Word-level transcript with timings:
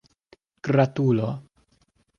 gratulo 0.65 1.29